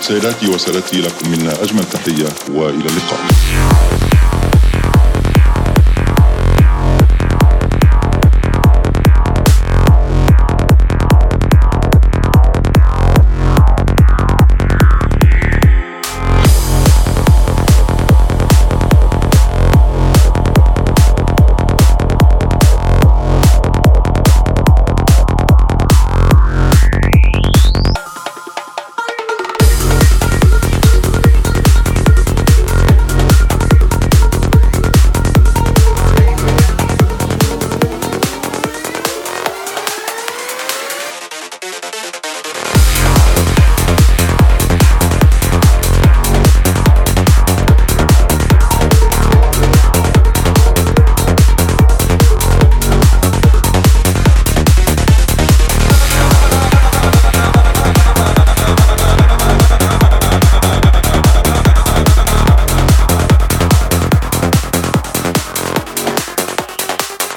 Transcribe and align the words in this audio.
سيداتي 0.00 0.48
وسادتي 0.48 1.00
لكم 1.00 1.30
منا 1.30 1.62
أجمل 1.62 1.84
تحية 1.84 2.28
وإلى 2.52 2.86
اللقاء. 2.86 4.05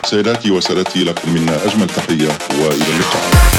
سيداتي 0.10 0.52
وسادتي 0.52 1.04
لكم 1.04 1.34
منا 1.34 1.66
أجمل 1.66 1.88
تحية 1.88 2.38
وإلى 2.60 2.96
اللقاء. 2.96 3.59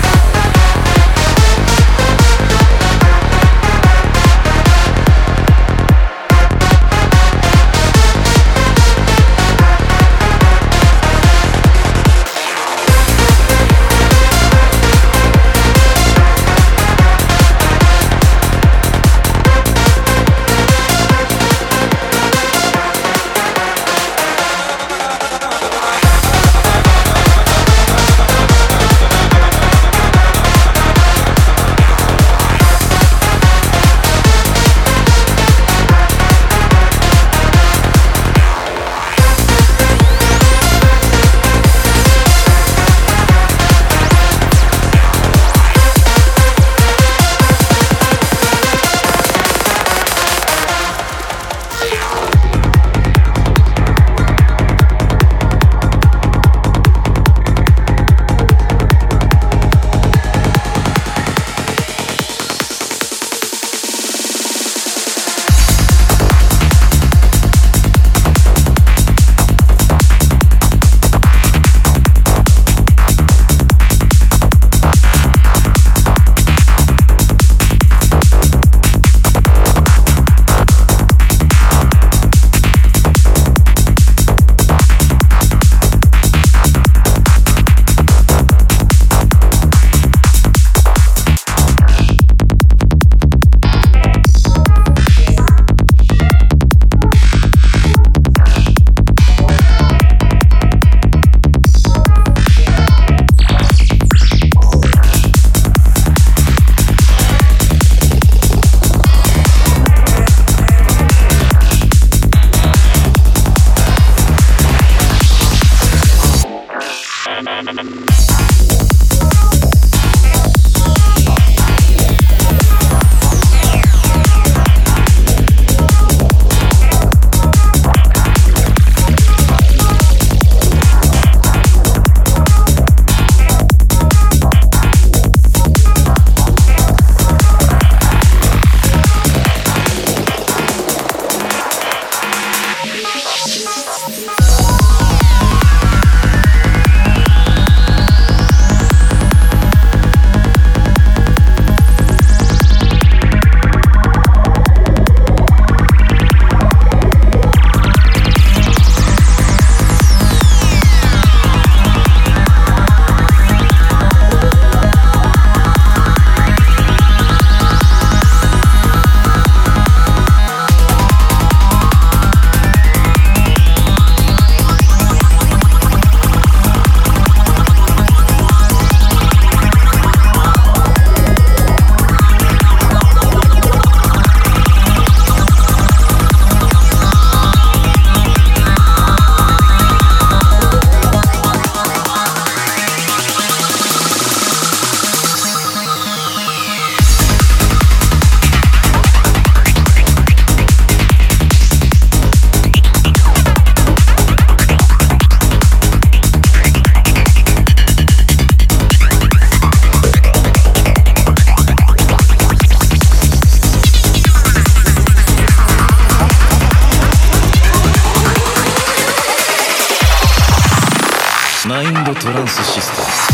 référence 222.31 222.59
esistesse. 222.59 223.30